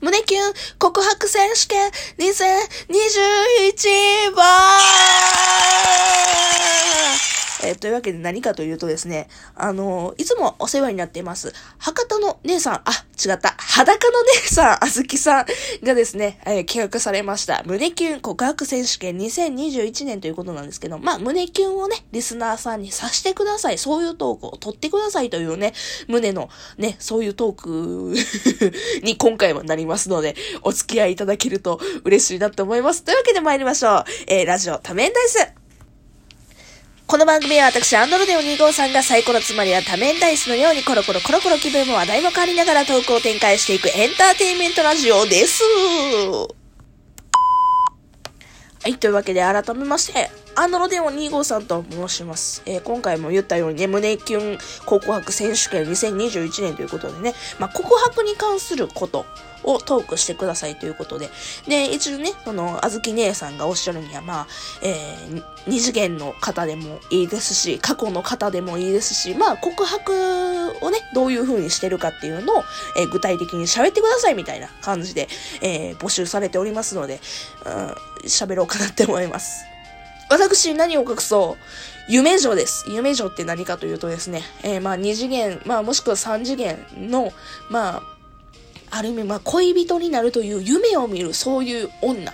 [0.00, 0.42] 胸キュン
[0.78, 6.27] 告白選手権2021番。
[7.62, 12.82] えーというわけで何かというとですね、あのーいつもお世話になっています、博多の姉さん、あ、
[13.24, 15.46] 違った、裸の姉さん、あずきさん
[15.84, 23.78] がですね、えー企画されました、胸キュン告白選手権2021年ということなんですけど、まあ、胸キュンをね、リスナーさんにさしてください。
[23.78, 25.72] そういうトークを取ってくださいというね、
[26.06, 28.14] 胸のね、そういうトーク
[29.02, 33.02] に今回はなりますので、お付き合いいただけると嬉しいなと思います。
[33.02, 34.04] というわけで参りましょう。
[34.26, 35.57] えー、ラジオ多面ダイス。
[37.10, 45.62] この番組は私、アンドロデオ2号さんがサイコロつまりは多面ダイスのようにコロコロコロコロ気分も話題も変わりながらトークを展開していくエンターテインメントラジオです。
[48.82, 52.64] はい、というわけで改めまして、アンドロデオ2号さんと申します。
[52.66, 59.24] えー今回も言ったようにね、胸キュン告白選手権2021年ということでね、まあ、告白に関すること
[59.62, 61.30] をトークしてくださいということで、
[61.68, 64.46] で、一応ね、その、あずき姉さんがおっしゃるには、まあ、
[64.82, 70.12] えー、二次元の方でもいいですし、過去の方でもいいですし、まあ、告白
[70.84, 72.64] をね、どういう風にしてるかっていうのを、
[72.98, 75.28] えー具体的に喋ってくださいみたいな感じで、
[75.62, 77.20] えー募集されておりますので、
[77.64, 77.72] うん
[78.24, 79.77] 喋ろうかなって思います。
[80.30, 82.84] 私、何を隠そう、夢女です。
[82.88, 87.32] 夢女って何かというとですね、えーまあ、二次元、まあ、もしくは三次元の、
[87.70, 88.02] まあ、
[88.90, 92.32] ある意味、まあ、恋人になるという夢を見る、そういう女。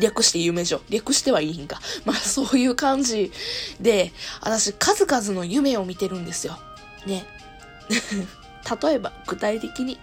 [0.00, 0.80] 略して夢女。
[0.88, 1.80] 略してはいいんか。
[2.04, 3.32] まあ、そういう感じ
[3.80, 6.58] で、私、数々の夢を見てるんですよ。
[7.06, 7.26] ね。
[8.82, 9.98] 例えば、具体的に、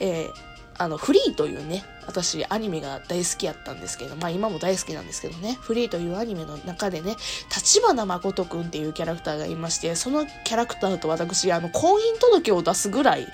[0.00, 0.47] えー
[0.78, 7.16] あの、フリーというね、私、アニメが大好きやったんですけど、まあ今も大好きなんですけどね、フリーというアニメの中でね、
[7.54, 13.26] 立花誠くんっていうキャラクターがいまして、そのキャラクターと私、あの、婚姻届を出すぐらい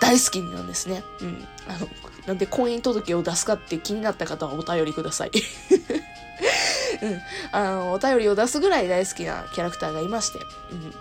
[0.00, 1.04] 大好きなんですね。
[1.20, 1.46] うん。
[1.68, 1.88] あの、
[2.26, 5.30] なんで婚姻届を出すかって気になった方はお便りください。
[7.02, 7.20] うん。
[7.52, 10.38] あの、お便りを出すぐらい大好きなキャラクターがいまして、
[10.72, 10.94] うん。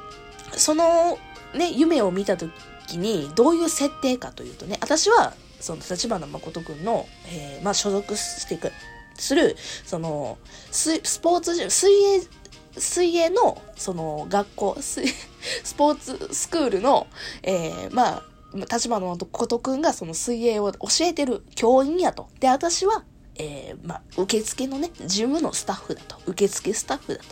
[0.57, 1.17] その、
[1.53, 2.51] ね、夢を見た時
[2.97, 8.71] に、どういう設定かというとね、私は、その、立花誠くんの、えーまあ、所属していく、
[9.15, 9.55] する、
[9.85, 10.37] その、
[10.71, 12.21] ススポーツ、水泳、
[12.77, 15.01] 水泳の、その、学校、 ス
[15.75, 17.07] ポーツスクールの、
[17.43, 18.23] えーまあ、
[18.53, 22.27] 立花誠くんがその水泳を教えてる教員やと。
[22.39, 23.03] で、私は、
[23.41, 26.17] えーま、受付のね、事務のスタッフだと。
[26.27, 27.25] 受付スタッフだと。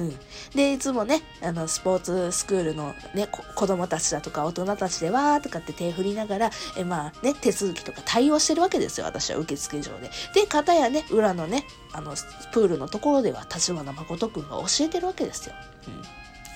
[0.00, 0.16] うん。
[0.54, 10.10] で、いつもね、あの、スポーツスクールのね、子供たちだとか大人たちでわーとかって手振りながら、え、まあね、手続きとか対応してるわけですよ、私は受付上で。
[10.34, 12.14] で、片やね、裏のね、あの、
[12.52, 15.54] プールのところでは、立花誠くんが教えてるわけですよ。
[15.86, 16.02] うん。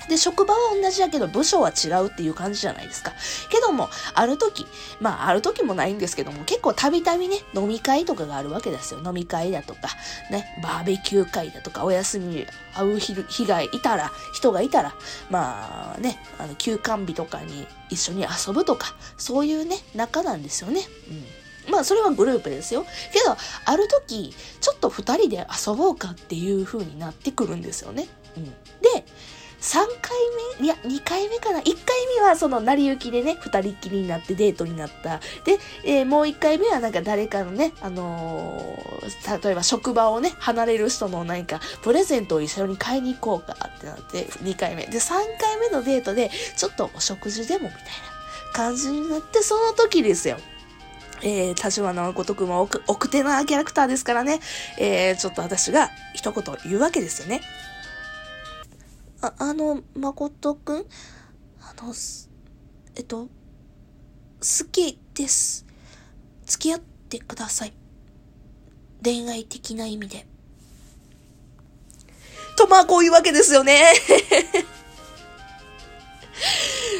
[0.09, 3.13] で、職場は同じだけど、部署は違うっていう感じじゃないですか。
[3.49, 4.65] けども、ある時、
[4.99, 9.01] まあ、ある時もないんですけども、結構たびたびね、飲み会とかがあるわけですよ。
[9.03, 9.89] 飲み会だとか、
[10.29, 14.93] ね、バーベキュー会だとか、お休みに会う日日がいたら、人がいたら、
[15.29, 20.81] まあね、あの、休館日とかに一緒に遊ぶとか、そういうね、仲なんですよね。
[21.09, 21.71] うん。
[21.71, 22.85] まあ、それはグループですよ。
[23.13, 28.07] けど、ある時、ちょっと二人で遊ぼうかっていう風になってくるんですよね。
[28.35, 28.45] うん。
[28.45, 29.05] で、
[29.71, 30.17] 3回
[30.59, 30.65] 目？
[30.65, 31.73] いや、2回目かな ?1 回
[32.19, 35.19] 目はその成り行きでね、2人っきりになってデートになった。
[35.45, 44.85] で、えーもう1回目はなんか誰かのね、あのー例えば職場をね、離れる人の何かプレゼントを一緒に買いに行こうかってなって、2回目。
[44.87, 47.83] で、3回目のデートで、ちょっとお食事でもみたいな
[48.53, 50.37] 感じになって、その時ですよ。
[51.23, 54.39] えー、立花誠くんは奥奥手なキャラクターですからね、
[54.79, 57.41] えー、ちょっと私が一言言うわけですよね。
[59.21, 60.85] あ、あの、誠くん？
[61.61, 62.29] あの、す
[62.95, 63.29] えっと、好
[64.71, 65.65] きです。
[66.45, 67.73] 付き合ってください。
[69.03, 70.25] 恋愛的な意味で。
[72.57, 73.93] と、まあ、こういうわけですよね。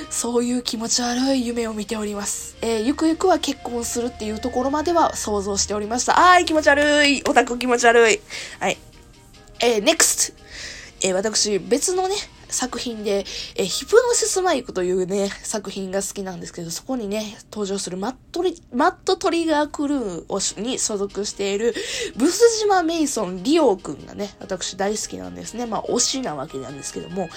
[0.10, 2.56] そういう気持ち悪い夢を見ております。
[2.62, 6.34] えーゆくゆくは結婚するっていうところまでは想像しておりました。
[6.34, 7.24] あーい、気持ち悪い。
[7.28, 8.22] オタク気持ち悪い。
[8.60, 8.78] はい。
[9.60, 10.41] えー、NEXT!
[11.04, 12.16] え私、別のね、
[12.52, 13.26] 作品で、
[13.56, 21.74] えヒプノシスマイクというね、作品が好きなんですけど、そこにね、登場するマットリ、マットトリガークルーをしに所属している、
[22.18, 25.66] ブス島メイソンリオくんがね、私大好きなんですね。
[25.66, 27.30] まあ、推しなわけなんですけども、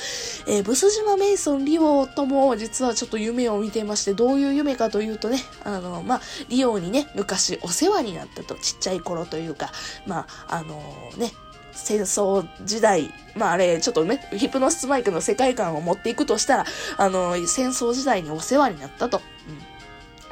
[0.46, 9.70] えーブス島メイソンリオとも実はちょっと夢を見ていまして、どういう夢かというとね、あの、まあ、リオにね、昔お世話になったと、ちっちゃい頃というか、
[10.06, 10.82] まあ、あの
[11.16, 11.32] ね、
[11.74, 16.64] 戦争時代、まああれ、ちょっとね、ヒプノシスマイクの世界観を持っていくとしたら、
[16.96, 19.20] あの、戦争時代にお世話になったと。
[19.48, 19.74] うん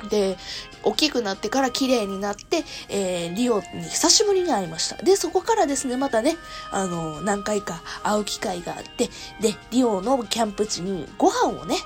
[0.08, 0.36] で、
[0.82, 4.96] 大きくなってから綺麗になって、えー、リオに久しぶりに会いました。
[5.02, 6.36] で、そこからですね、またね、
[6.70, 9.08] あの、何回か会う機会があって、
[9.40, 11.76] で、リオのキャンプ地にご飯をね、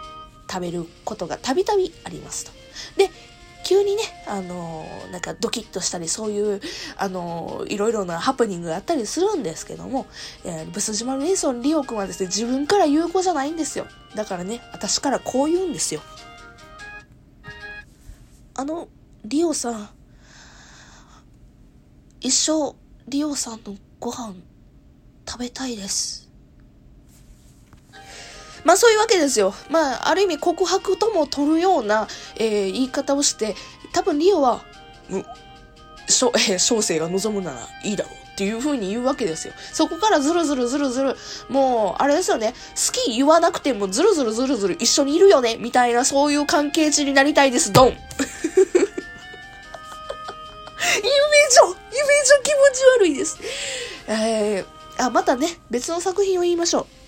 [0.50, 2.52] 食べることがたびたびありますと。
[2.97, 3.11] で、
[3.66, 6.60] 急にね、あのー、なんかドキッとしたり、そういう、
[6.96, 10.06] あのー、いろいろなハプニングがあったりするんですけども、
[10.44, 13.88] えー、ブス島メイソンリオ君はですね、自分から言う子じゃないんですよ。
[14.14, 16.00] だからね、私からこう言うんですよ。
[18.54, 18.86] あの、
[19.24, 19.90] リオさん、
[22.20, 22.76] 一生、
[23.08, 24.36] リオさんのご飯、
[25.28, 26.25] 食べたいです。
[28.66, 29.54] まあそういうわけですよ。
[29.70, 33.54] まあある意味告白とも取るような、えー、言い方をして、
[33.92, 34.64] 多分リオは、
[35.08, 39.54] う、しょ、えー、小生が望むならいいだろうっていう風に言うわけですよ。
[39.72, 41.16] そこからずるずるずるずる、
[41.48, 48.02] もう、あれですよね、好き言わなくてもずるずるずるずる一緒にいるよね、みたいなそういう関係値になりたいです、ドン夢女
[51.92, 53.38] 夢女気持ち悪いです。
[54.08, 57.06] えー、あ、またね、別の作品を言いましょう。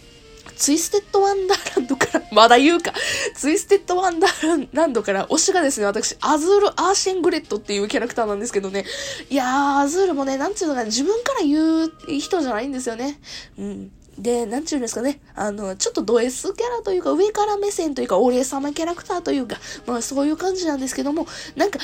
[0.58, 2.92] ツイステッドワンダーランドから、まだ言うか、
[3.34, 8.84] ツイステッドワンダーランドから推しがですね、私、アズール・アーシェングロットっていうキャラクターなんですけどね、
[9.30, 13.20] いやー、アズールもね、なんていうのか、自分から言う人じゃないんですよね。
[13.56, 13.92] うん。
[14.18, 15.20] で、なんちゅうんですかね。
[15.36, 19.56] あの、ちょっとド S キャラというか、上から目線というか、俺様キャラクターというか、
[19.86, 21.78] まあそういう感じなんですけども、なんか、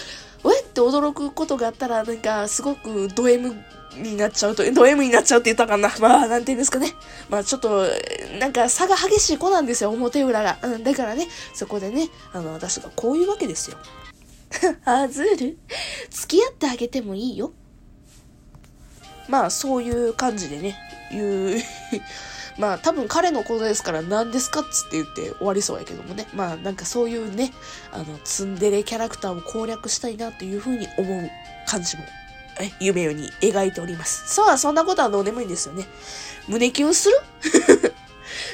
[0.44, 3.54] えって驚くことがあったら、なんか、すごくド M
[3.96, 5.92] になっちゃうと、ド M になっちゃうって言ったかな。
[6.00, 6.92] まあ、なんて言うんですかね。
[7.28, 7.86] まあ、ちょっと、
[8.38, 10.58] なんか差が激しい子なんですよ、表裏が。
[10.62, 13.78] うん、だからね、そこでね、あの、私がこういうわけですよ。
[14.84, 15.58] アズール
[16.10, 17.52] 付き合ってあげてもいいよ。
[19.28, 20.76] まあ、そういう感じでね、
[21.10, 21.62] 言う
[22.58, 26.26] まあ多分彼のことですから何ですかっつって言って終わりそうやけどもね。
[26.34, 27.52] まあなんかそういうね、
[27.92, 31.30] あの、ツンデレキャラクターを攻略したいなというふうに思う
[31.66, 32.04] 感じも、
[32.60, 34.32] え夢ように描いております。
[34.34, 35.86] そうはそんなことはどうでもいいんですよね。
[36.48, 37.16] 胸キュンする？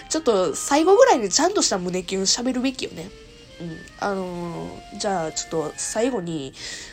[0.08, 3.10] ちょっと最後ぐらいにちゃんとした胸キュン喋るべきよね。
[3.60, 3.78] うん。
[4.00, 6.52] あのー、じゃあちょっと最後に、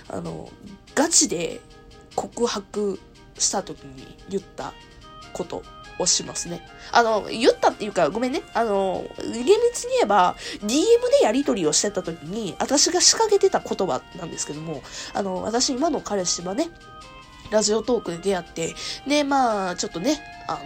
[0.10, 0.52] あの、
[0.96, 1.62] ガチで
[2.16, 3.00] 告白
[3.38, 4.74] した時に言った
[5.34, 5.64] こと
[6.00, 6.62] をしますね。
[6.92, 8.42] あの、言ったっていうか、ごめんね。
[8.54, 14.82] あの、厳密に言えば、DM でやり取りをしてた時に、私が仕掛けてた言葉なんですけども、
[15.14, 16.70] あの、私今の彼氏はね、
[17.52, 18.76] ラジオトークで出会って、
[19.08, 20.60] で、まあ、ちょっとね、あ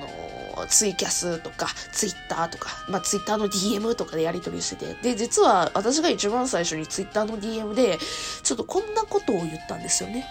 [0.58, 7.98] の、ツイキャスとか、ツイッターとか、まあ、ツイッターの DM とかでやり取りしてて、で、実は私が一番最初にツイッターの DM で、
[8.44, 10.26] ちょっとこんなことを言ったんですよね。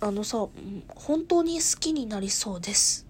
[0.00, 0.46] あのさ、
[0.88, 3.06] 本当に好きになりそうです。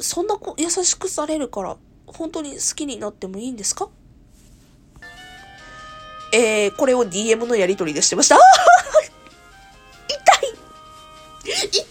[0.00, 1.76] そんな子優しくされるから、
[2.06, 3.88] 本当に好きになってもいいんですか？
[6.32, 8.38] えー、これを DM のやりとりでしてました。
[10.08, 10.14] 痛
[10.46, 11.84] い痛い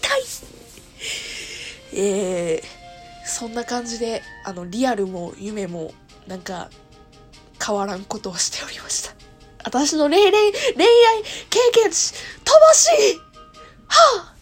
[1.96, 5.94] えー、そんな感じで、あの、リアルも夢も、
[6.26, 6.68] なんか、
[7.64, 9.14] 変わらんことをしておりました。
[9.64, 10.52] 私の恋愛、恋愛
[11.48, 12.12] 経験値、
[12.44, 13.20] 乏しい
[13.94, 14.34] はあ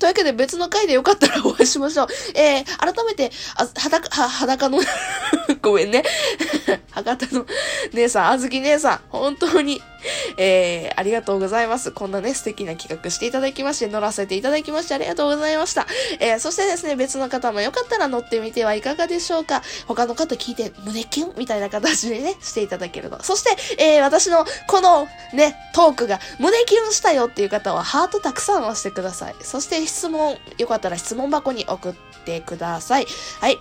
[0.00, 2.08] というわけで別の回でよかったらお会いしましょう。
[2.34, 4.80] えー、改めて、あ、裸、は、裸の
[5.60, 6.02] ごめんね。
[6.90, 7.46] 博多の
[7.92, 9.82] 姉さん、あずき姉さん、本当に、
[10.36, 11.92] えー、ありがとうございます。
[11.92, 15.86] こんなね、素敵な企画していただきまして、乗らせていただきましてありがとうございました。
[16.18, 19.62] えー、そしてですね、別の方もよかったら乗ってみてはいかがでしょうか。
[19.86, 23.22] 他の方聞いて、胸キュンみたいな形でね、 していただけると。
[23.22, 29.34] そして、えー、私のこのね、トークが胸キュンしたよっていう方は、ハートたくさん押してください。
[29.42, 33.06] そして質問、よかったら質問箱に送ってください。
[33.40, 33.58] はい。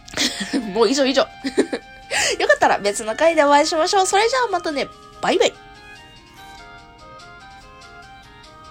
[0.72, 1.22] もう以上以上。
[1.22, 1.28] よ
[2.46, 4.06] かったら別の回でお会いしましょう。
[4.06, 4.88] それじゃあまたね、
[5.20, 5.65] バイバイ。